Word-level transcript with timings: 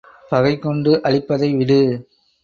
பகை 0.29 0.53
கொண்டு 0.59 0.91
அழிப்பதை 1.03 1.49
விடு. 1.57 1.77